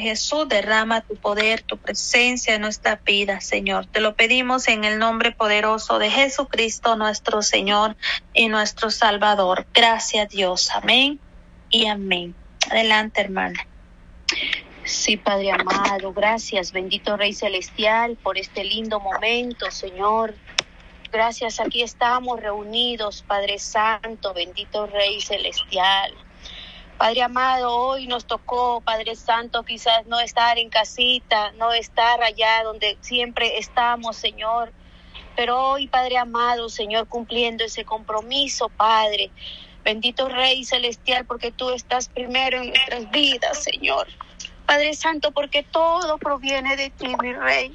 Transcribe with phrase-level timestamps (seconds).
[0.00, 3.86] Jesús, derrama tu poder, tu presencia en nuestra vida, Señor.
[3.86, 7.96] Te lo pedimos en el nombre poderoso de Jesucristo, nuestro Señor
[8.32, 9.66] y nuestro Salvador.
[9.72, 10.70] Gracias, Dios.
[10.74, 11.20] Amén
[11.70, 12.34] y amén.
[12.70, 13.66] Adelante, hermana.
[14.84, 20.34] Sí, Padre amado, gracias, bendito Rey Celestial, por este lindo momento, Señor.
[21.10, 26.12] Gracias, aquí estamos reunidos, Padre Santo, bendito Rey Celestial.
[26.98, 32.62] Padre amado, hoy nos tocó, Padre Santo, quizás no estar en casita, no estar allá
[32.62, 34.72] donde siempre estamos, Señor.
[35.34, 39.32] Pero hoy, Padre amado, Señor, cumpliendo ese compromiso, Padre.
[39.82, 44.06] Bendito Rey Celestial, porque tú estás primero en nuestras vidas, Señor.
[44.64, 47.74] Padre Santo, porque todo proviene de ti, mi Rey.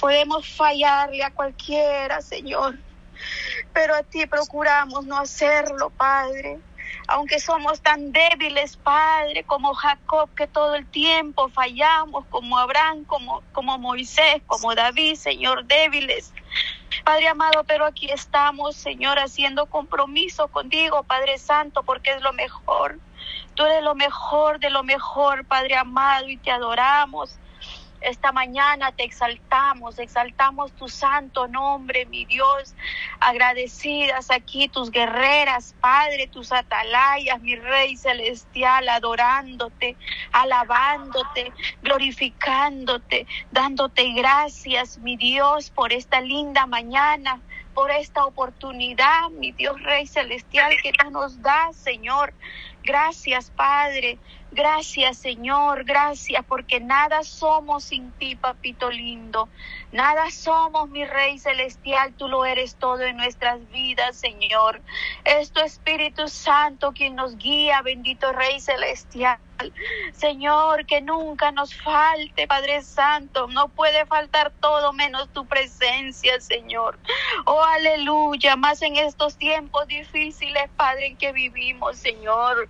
[0.00, 2.78] Podemos fallarle a cualquiera, Señor,
[3.72, 6.60] pero a ti procuramos no hacerlo, Padre
[7.08, 13.42] aunque somos tan débiles, Padre, como Jacob, que todo el tiempo fallamos, como Abraham, como,
[13.52, 16.32] como Moisés, como David, Señor, débiles.
[17.04, 22.98] Padre amado, pero aquí estamos, Señor, haciendo compromiso contigo, Padre Santo, porque es lo mejor.
[23.54, 27.38] Tú eres lo mejor de lo mejor, Padre amado, y te adoramos.
[28.04, 32.74] Esta mañana te exaltamos, exaltamos tu santo nombre, mi Dios.
[33.20, 39.96] Agradecidas aquí tus guerreras, Padre, tus atalayas, mi Rey celestial, adorándote,
[40.32, 47.42] alabándote, glorificándote, dándote gracias, mi Dios, por esta linda mañana
[47.74, 52.34] por esta oportunidad, mi Dios Rey Celestial, que tú nos das, Señor.
[52.84, 54.18] Gracias, Padre.
[54.50, 59.48] Gracias, Señor, gracias, porque nada somos sin ti, papito lindo.
[59.90, 64.82] Nada somos, mi Rey Celestial, tú lo eres todo en nuestras vidas, Señor.
[65.24, 69.38] Es tu Espíritu Santo quien nos guía, bendito Rey Celestial.
[70.12, 73.46] Señor, que nunca nos falte, Padre Santo.
[73.48, 76.98] No puede faltar todo menos tu presencia, Señor.
[77.46, 82.68] Oh, aleluya, más en estos tiempos difíciles, Padre, en que vivimos, Señor.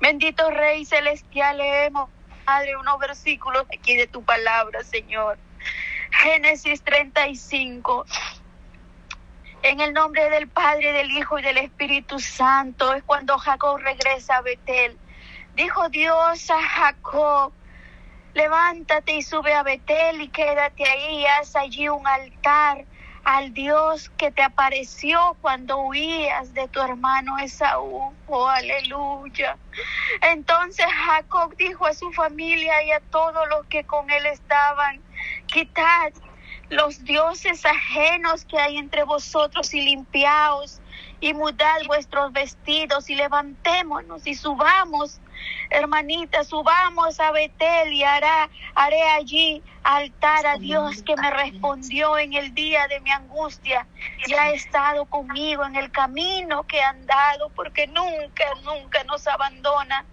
[0.00, 2.08] Bendito Rey Celestial, leemos,
[2.44, 5.38] Padre, unos versículos aquí de tu palabra, Señor.
[6.10, 8.06] Génesis 35.
[9.62, 14.36] En el nombre del Padre, del Hijo y del Espíritu Santo es cuando Jacob regresa
[14.36, 14.96] a Betel.
[15.58, 17.52] Dijo Dios a Jacob,
[18.32, 22.84] levántate y sube a Betel y quédate ahí, haz allí un altar
[23.24, 28.14] al Dios que te apareció cuando huías de tu hermano Esaú.
[28.28, 29.58] Oh, aleluya.
[30.22, 35.02] Entonces Jacob dijo a su familia y a todos los que con él estaban,
[35.46, 36.12] quitad
[36.70, 40.80] los dioses ajenos que hay entre vosotros y limpiaos
[41.20, 45.20] y mudad vuestros vestidos y levantémonos y subamos
[45.70, 52.32] Hermanita, subamos a Betel y hará, haré allí altar a Dios que me respondió en
[52.32, 53.86] el día de mi angustia
[54.26, 60.06] y ha estado conmigo en el camino que he andado, porque nunca, nunca nos abandona.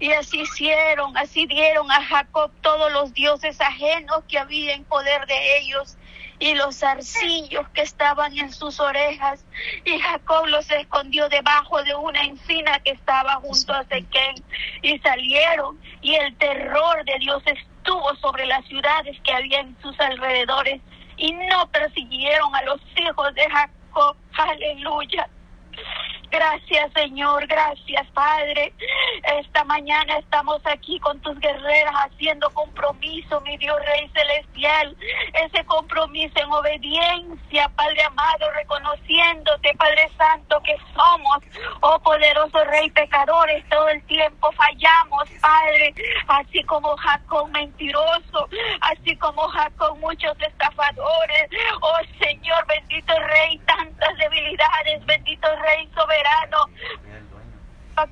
[0.00, 5.26] Y así hicieron, así dieron a Jacob todos los dioses ajenos que había en poder
[5.26, 5.98] de ellos
[6.38, 9.44] y los arcillos que estaban en sus orejas.
[9.84, 14.44] Y Jacob los escondió debajo de una encina que estaba junto a Sequén.
[14.82, 19.98] Y salieron y el terror de Dios estuvo sobre las ciudades que había en sus
[20.00, 20.80] alrededores.
[21.16, 24.16] Y no persiguieron a los hijos de Jacob.
[24.36, 25.28] Aleluya.
[26.30, 28.72] Gracias Señor, gracias Padre.
[29.38, 34.96] Esta mañana estamos aquí con tus guerreras haciendo compromiso, mi Dios Rey Celestial.
[35.34, 41.38] Ese compromiso en obediencia, Padre amado, reconociéndote, Padre Santo, que somos,
[41.80, 45.94] oh poderoso Rey, pecadores, todo el tiempo fallamos, Padre,
[46.28, 48.48] así como Jacob mentiroso,
[48.80, 51.48] así como Jacob muchos estafadores.
[51.80, 56.18] Oh Señor, bendito Rey, tantas debilidades, bendito Rey soberano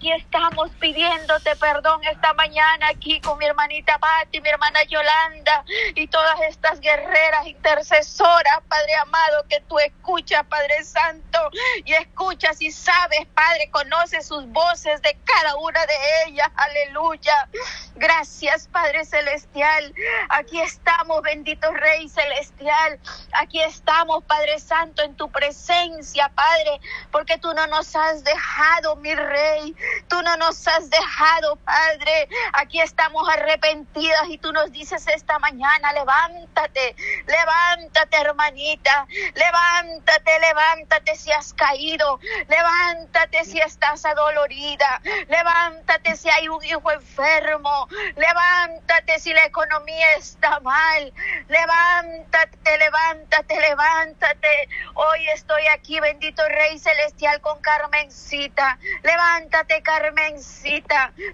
[0.06, 5.62] Aquí estamos pidiéndote perdón esta mañana aquí con mi hermanita Patti, mi hermana Yolanda
[5.94, 11.38] y todas estas guerreras intercesoras, Padre amado, que tú escuchas, Padre Santo,
[11.84, 15.94] y escuchas y sabes, Padre, conoces sus voces de cada una de
[16.26, 16.48] ellas.
[16.56, 17.48] Aleluya.
[17.96, 19.94] Gracias, Padre Celestial.
[20.30, 22.98] Aquí estamos, bendito Rey Celestial.
[23.32, 26.80] Aquí estamos, Padre Santo, en tu presencia, Padre,
[27.10, 29.74] porque tú no nos has dejado, mi Rey.
[30.08, 32.28] Tú no nos has dejado, Padre.
[32.52, 36.94] Aquí estamos arrepentidas y tú nos dices esta mañana, levántate,
[37.26, 46.64] levántate, hermanita, levántate, levántate si has caído, levántate si estás adolorida, levántate si hay un
[46.64, 51.12] hijo enfermo, levántate si la economía está mal,
[51.48, 54.68] levántate, levántate, levántate.
[54.94, 58.78] Hoy estoy aquí, bendito Rey Celestial, con Carmencita.
[59.02, 59.82] Levántate,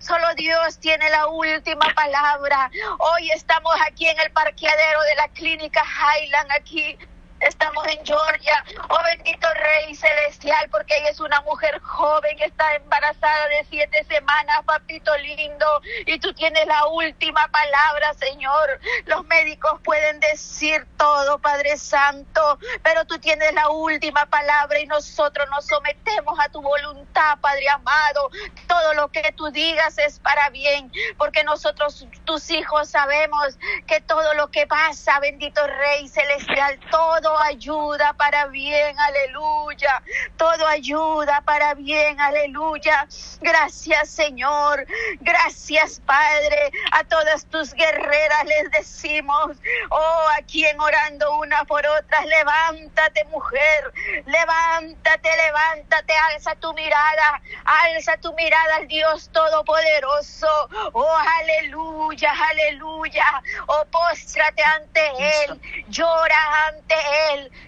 [0.00, 2.70] Solo Dios tiene la última palabra.
[2.98, 6.96] Hoy estamos aquí en el parqueadero de la clínica Highland, aquí
[7.42, 8.64] Estamos en Georgia.
[8.88, 14.62] Oh bendito Rey Celestial, porque ella es una mujer joven, está embarazada de siete semanas,
[14.64, 15.66] papito lindo.
[16.06, 18.80] Y tú tienes la última palabra, Señor.
[19.06, 25.48] Los médicos pueden decir todo, Padre Santo, pero tú tienes la última palabra y nosotros
[25.50, 28.30] nos sometemos a tu voluntad, Padre amado.
[28.68, 33.58] Todo lo que tú digas es para bien, porque nosotros, tus hijos, sabemos
[33.88, 40.02] que todo lo que pasa, bendito Rey Celestial, todo ayuda para bien, aleluya.
[40.36, 43.06] Todo ayuda para bien, aleluya.
[43.40, 44.86] Gracias Señor,
[45.20, 46.70] gracias Padre.
[46.92, 49.56] A todas tus guerreras les decimos,
[49.90, 53.92] oh, aquí en orando una por otras, levántate mujer,
[54.26, 60.48] levántate, levántate, alza tu mirada, alza tu mirada al Dios Todopoderoso.
[60.92, 63.42] Oh, aleluya, aleluya.
[63.66, 67.21] Oh, póstrate ante Él, llora ante Él,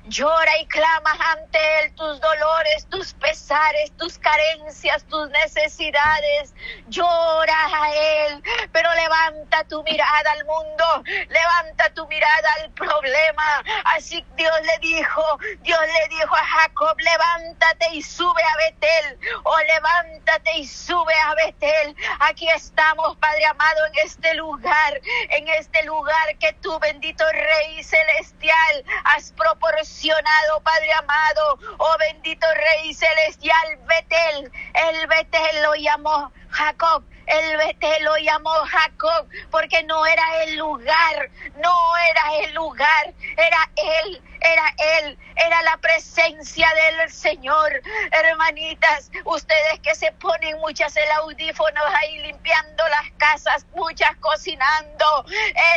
[0.07, 6.55] llora y clama ante Él tus dolores, tus pesares, tus carencias, tus necesidades.
[6.89, 8.43] Llora a Él,
[8.73, 13.63] pero levanta tu mirada al mundo, levanta tu mirada al problema.
[13.85, 19.59] Así Dios le dijo, Dios le dijo a Jacob, levántate y sube a Betel, o
[19.59, 21.97] levántate y sube a Betel.
[22.21, 25.01] Aquí estamos, Padre amado, en este lugar,
[25.31, 32.95] en este lugar que tú, bendito Rey Celestial, has proporcionado, Padre amado, oh bendito Rey
[32.95, 34.51] Celestial, Betel.
[34.73, 37.05] El Betel lo llamó Jacob.
[37.27, 41.75] El Betel lo llamó Jacob porque no era el lugar, no
[42.11, 47.81] era el lugar, era él era Él, era la presencia del Señor.
[48.11, 55.25] Hermanitas, ustedes que se ponen muchas el audífono ahí limpiando las casas, muchas cocinando,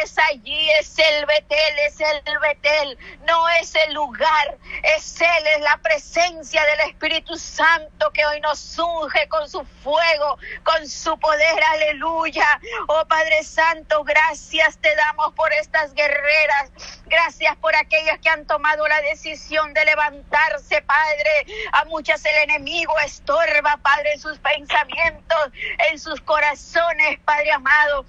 [0.04, 4.58] es allí, es el Betel, es el Betel, no es el lugar,
[4.96, 10.38] es Él, es la presencia del Espíritu Santo que hoy nos unge con su fuego,
[10.64, 12.60] con su poder, aleluya.
[12.88, 16.72] Oh Padre Santo, gracias te damos por estas guerreras,
[17.06, 21.46] gracias por aquellas que han tomado tomado la decisión de levantarse, Padre.
[21.74, 25.52] A muchas el enemigo estorba, Padre, en sus pensamientos,
[25.92, 28.04] en sus corazones, Padre amado.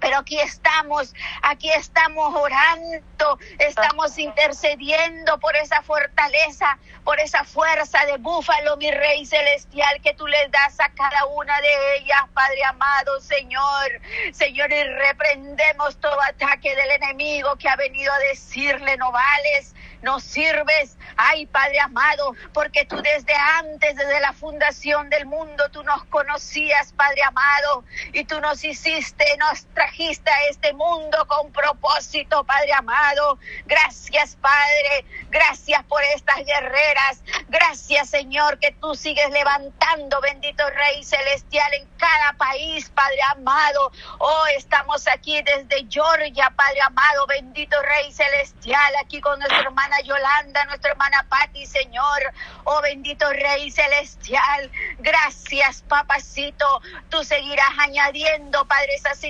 [0.00, 8.16] Pero aquí estamos, aquí estamos orando, estamos intercediendo por esa fortaleza, por esa fuerza de
[8.18, 13.20] búfalo, mi Rey Celestial, que tú les das a cada una de ellas, Padre amado,
[13.20, 14.00] Señor.
[14.32, 20.20] Señor, y reprendemos todo ataque del enemigo que ha venido a decirle, no vales, no
[20.20, 20.96] sirves.
[21.16, 26.92] Ay, Padre amado, porque tú desde antes, desde la fundación del mundo, tú nos conocías,
[26.92, 33.38] Padre amado, y tú nos hiciste, nos trajiste a este mundo con propósito, Padre amado.
[33.64, 35.04] Gracias, Padre.
[35.30, 37.22] Gracias por estas guerreras.
[37.48, 43.90] Gracias, Señor, que tú sigues levantando, bendito Rey Celestial, en cada país, Padre amado.
[44.18, 50.66] Oh, estamos aquí desde Georgia, Padre amado, bendito Rey Celestial, aquí con nuestro hermano Yolanda,
[50.66, 52.20] nuestra hermana Patti, Señor.
[52.64, 54.70] Oh bendito Rey Celestial.
[54.98, 56.82] Gracias, papacito.
[57.08, 59.24] Tú seguirás añadiendo, Padre, esas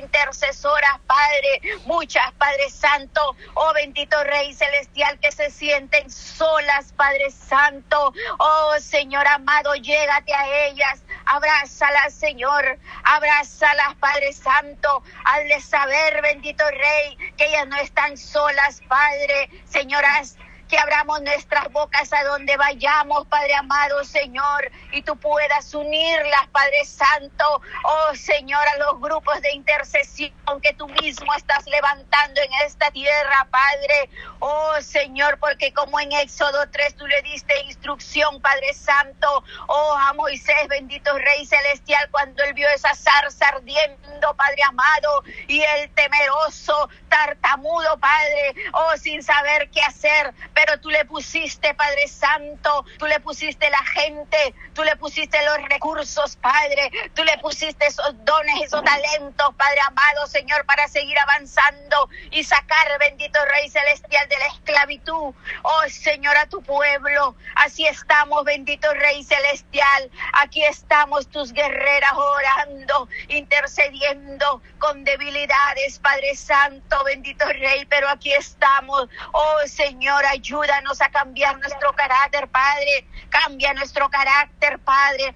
[0.48, 1.78] intercesoras, Padre.
[1.84, 3.36] Muchas, Padre Santo.
[3.54, 8.12] Oh bendito Rey Celestial, que se sienten solas, Padre Santo.
[8.38, 11.02] Oh Señor amado, llégate a ellas.
[11.26, 12.78] Abrázalas, Señor.
[13.04, 15.02] Abrázalas, Padre Santo.
[15.24, 19.50] Hazles saber, bendito Rey, que ellas no están solas, Padre.
[19.66, 20.36] Señoras,
[20.68, 26.84] que abramos nuestras bocas a donde vayamos, Padre amado Señor, y tú puedas unirlas, Padre
[26.84, 30.32] Santo, oh Señor, a los grupos de intercesión
[30.62, 34.10] que tú mismo estás levantando en esta tierra, Padre,
[34.40, 40.12] oh Señor, porque como en Éxodo 3 tú le diste instrucción, Padre Santo, oh a
[40.12, 46.88] Moisés, bendito Rey Celestial, cuando él vio esa zarza ardiendo, Padre amado, y el temeroso,
[47.08, 53.20] tartamudo, Padre, oh sin saber qué hacer, pero tú le pusiste, Padre Santo, tú le
[53.20, 58.82] pusiste la gente, tú le pusiste los recursos, Padre, tú le pusiste esos dones, esos
[58.82, 65.32] talentos, Padre amado, Señor, para seguir avanzando y sacar, bendito Rey Celestial, de la esclavitud.
[65.62, 73.08] Oh Señor, a tu pueblo, así estamos, bendito Rey Celestial, aquí estamos tus guerreras orando,
[73.28, 79.08] intercediendo con debilidades, Padre Santo, bendito Rey, pero aquí estamos.
[79.32, 80.47] Oh Señor, ayúdanos
[81.00, 83.06] a cambiar nuestro carácter, Padre.
[83.28, 85.34] Cambia nuestro carácter, Padre.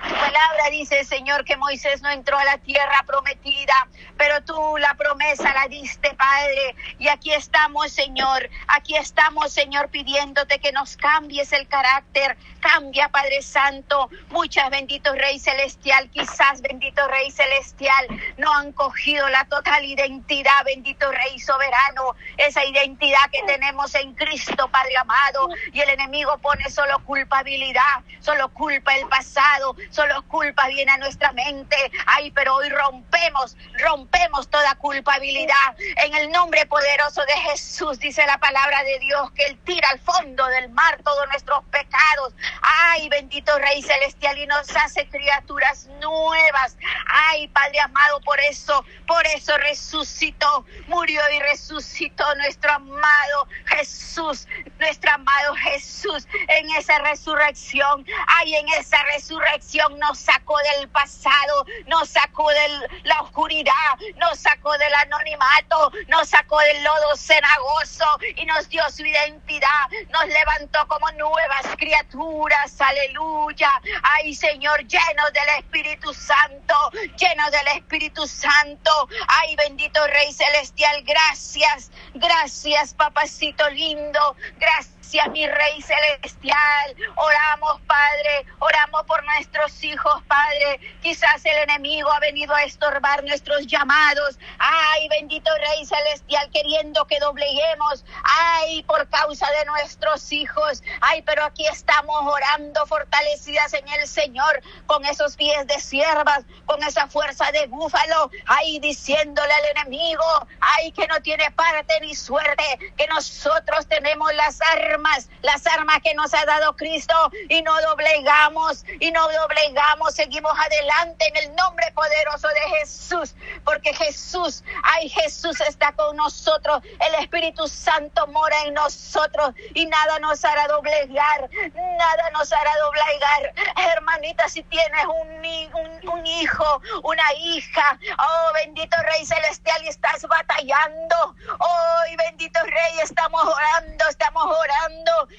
[0.00, 5.52] Palabra dice, Señor, que Moisés no entró a la tierra prometida, pero tú la promesa
[5.52, 6.74] la diste, Padre.
[6.98, 8.48] Y aquí estamos, Señor.
[8.68, 12.38] Aquí estamos, Señor, pidiéndote que nos cambies el carácter.
[12.60, 14.08] Cambia, Padre Santo.
[14.30, 18.06] Muchas, bendito Rey Celestial, quizás, bendito Rey Celestial,
[18.38, 22.14] no han cogido la total identidad, bendito Rey Soberano.
[22.38, 25.48] Esa identidad que tenemos en Cristo, Padre amado.
[25.72, 31.32] Y el enemigo pone solo culpabilidad, solo culpa el pasado solo culpa viene a nuestra
[31.32, 31.76] mente.
[32.06, 35.76] Ay, pero hoy rompemos, rompemos toda culpabilidad.
[35.78, 39.98] En el nombre poderoso de Jesús, dice la palabra de Dios, que Él tira al
[40.00, 42.34] fondo del mar todos nuestros pecados.
[42.62, 46.76] Ay, bendito Rey Celestial, y nos hace criaturas nuevas.
[47.06, 54.46] Ay, Padre amado, por eso, por eso resucitó, murió y resucitó nuestro amado Jesús,
[54.78, 58.06] nuestro amado Jesús, en esa resurrección.
[58.26, 63.72] Ay, en esa resurrección nos sacó del pasado, nos sacó de la oscuridad,
[64.16, 68.04] nos sacó del anonimato, nos sacó del lodo cenagoso
[68.36, 73.70] y nos dio su identidad, nos levantó como nuevas criaturas, aleluya.
[74.02, 76.74] Ay Señor, llenos del Espíritu Santo,
[77.16, 79.08] llenos del Espíritu Santo.
[79.28, 84.99] Ay bendito Rey Celestial, gracias, gracias papacito lindo, gracias
[85.30, 86.94] mi Rey Celestial.
[87.16, 90.78] Oramos, Padre, oramos por nuestros hijos, Padre.
[91.02, 94.38] Quizás el enemigo ha venido a estorbar nuestros llamados.
[94.60, 98.04] Ay, bendito Rey Celestial, queriendo que dobleguemos.
[98.22, 100.80] Ay, por causa de nuestros hijos.
[101.00, 106.80] Ay, pero aquí estamos orando fortalecidas en el Señor, con esos pies de siervas, con
[106.84, 108.30] esa fuerza de búfalo.
[108.46, 114.60] Ay, diciéndole al enemigo, ay, que no tiene parte ni suerte, que nosotros tenemos las
[114.60, 114.99] armas
[115.42, 117.14] las armas que nos ha dado Cristo
[117.48, 123.94] y no doblegamos y no doblegamos, seguimos adelante en el nombre poderoso de Jesús, porque
[123.94, 130.44] Jesús, ay Jesús está con nosotros, el Espíritu Santo mora en nosotros y nada nos
[130.44, 133.54] hará doblegar, nada nos hará doblegar.
[133.76, 141.34] Hermanita, si tienes un, un, hijo, una hija, oh bendito Rey Celestial y estás batallando,
[141.58, 144.89] oh bendito Rey, estamos orando, estamos orando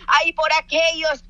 [0.08, 1.24] ahí por aquellos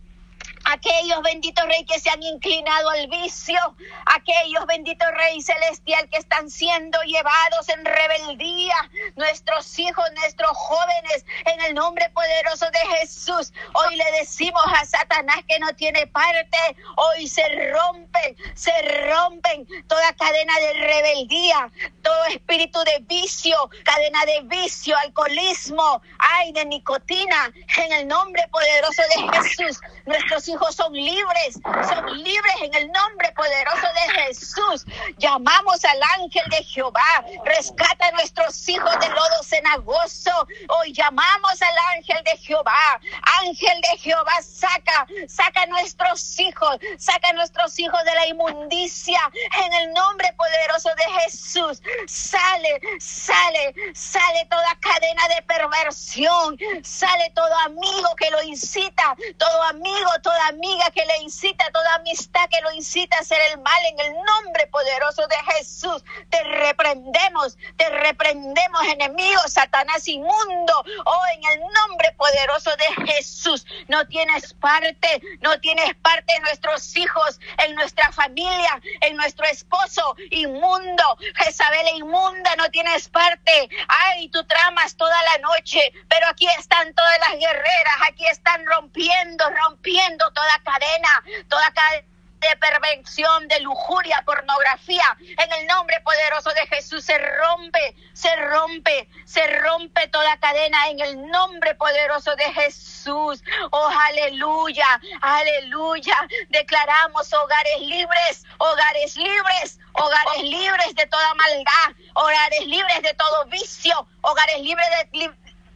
[0.65, 3.60] aquellos benditos rey que se han inclinado al vicio,
[4.06, 8.75] aquellos benditos rey celestial que están siendo llevados en rebeldía,
[9.15, 13.53] nuestros hijos, nuestros jóvenes, en el nombre poderoso de Jesús.
[13.74, 16.58] Hoy le decimos a Satanás que no tiene parte,
[16.96, 18.72] hoy se rompen, se
[19.10, 26.65] rompen toda cadena de rebeldía, todo espíritu de vicio, cadena de vicio, alcoholismo, ay, de
[26.65, 29.80] nicotina, en el nombre poderoso de Jesús.
[30.06, 34.86] Nuestros hijos son libres, son libres en el nombre poderoso de Jesús.
[35.17, 40.48] Llamamos al ángel de Jehová, rescata a nuestros hijos del lodo cenagoso.
[40.70, 43.00] Hoy llamamos al ángel de Jehová,
[43.41, 49.20] ángel de Jehová, saca, saca a nuestros hijos, saca a nuestros hijos de la inmundicia
[49.65, 51.81] en el nombre poderoso de Jesús.
[52.08, 60.10] Sale, sale, sale toda cadena de perversión, sale todo amigo que lo incita, todo amigo,
[60.22, 64.00] toda amiga que le incita, toda amistad que lo incita a hacer el mal en
[64.00, 66.03] el nombre poderoso de Jesús.
[66.29, 70.83] Te reprendemos, te reprendemos, enemigo, Satanás inmundo.
[71.05, 73.65] Oh, en el nombre poderoso de Jesús.
[73.88, 80.15] No tienes parte, no tienes parte en nuestros hijos, en nuestra familia, en nuestro esposo
[80.29, 81.17] inmundo.
[81.36, 83.69] Jezabel inmunda, no tienes parte.
[83.88, 89.50] Ay, tú tramas toda la noche, pero aquí están todas las guerreras, aquí están rompiendo,
[89.50, 92.11] rompiendo toda cadena, toda cadena
[92.41, 95.05] de pervención, de lujuria, pornografía.
[95.19, 101.00] En el nombre poderoso de Jesús se rompe, se rompe, se rompe toda cadena en
[101.00, 103.43] el nombre poderoso de Jesús.
[103.69, 106.17] Oh, aleluya, aleluya.
[106.50, 114.07] Declaramos hogares libres, hogares libres, hogares libres de toda maldad, hogares libres de todo vicio,
[114.21, 115.31] hogares libres de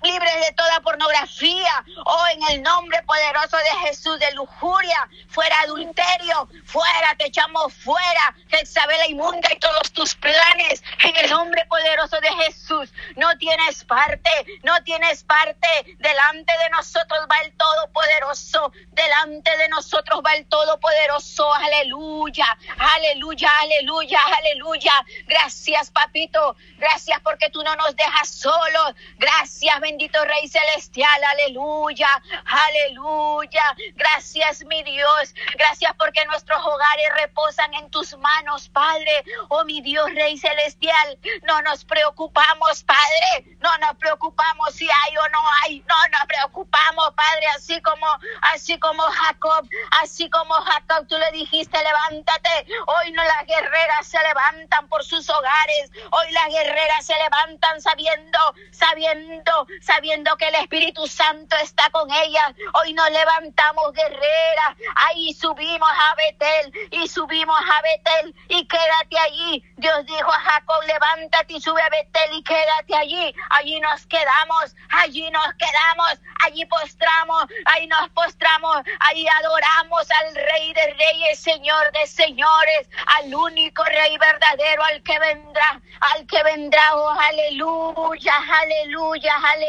[0.05, 6.47] libres de toda pornografía, oh, en el nombre poderoso de Jesús, de lujuria, fuera adulterio,
[6.63, 12.31] fuera, te echamos fuera, Jezabel inmunda y todos tus planes, en el nombre poderoso de
[12.43, 14.29] Jesús, no tienes parte,
[14.63, 21.51] no tienes parte, delante de nosotros va el Todopoderoso, delante de nosotros va el Todopoderoso,
[21.53, 22.45] aleluya,
[22.77, 30.47] aleluya, aleluya, aleluya, gracias papito, gracias porque tú no nos dejas solos, gracias bendito Rey
[30.49, 32.09] Celestial, aleluya,
[32.45, 33.63] aleluya,
[33.95, 40.13] gracias mi Dios, gracias porque nuestros hogares reposan en tus manos, Padre, oh mi Dios
[40.13, 45.95] Rey Celestial, no nos preocupamos, Padre, no nos preocupamos si hay o no hay, no
[46.11, 48.07] nos preocupamos, Padre, así como,
[48.53, 49.69] así como Jacob,
[50.01, 55.29] así como Jacob, tú le dijiste, levántate, hoy no las guerreras se levantan por sus
[55.29, 58.39] hogares, hoy las guerreras se levantan sabiendo,
[58.71, 65.89] sabiendo, sabiendo que el Espíritu Santo está con ellas, hoy nos levantamos guerreras, ahí subimos
[65.89, 71.61] a Betel y subimos a Betel y quédate allí, Dios dijo a Jacob, levántate y
[71.61, 77.87] sube a Betel y quédate allí, allí nos quedamos, allí nos quedamos, allí postramos, ahí
[77.87, 84.83] nos postramos, ahí adoramos al Rey de Reyes, Señor de Señores, al único Rey verdadero,
[84.83, 89.64] al que vendrá, al que vendrá, oh aleluya, aleluya, aleluya.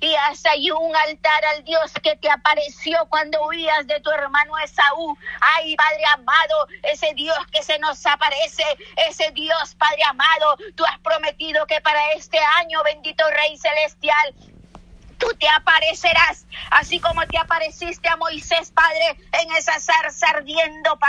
[0.00, 4.58] Y haz ahí un altar al Dios que te apareció cuando huías de tu hermano
[4.58, 5.16] Esaú.
[5.40, 8.64] Ay, Padre amado, ese Dios que se nos aparece,
[9.08, 14.34] ese Dios, Padre amado, tú has prometido que para este año, bendito Rey Celestial,
[15.22, 21.02] tú te aparecerás, así como te apareciste a Moisés, Padre, en esa zarza ardiendo, Padre.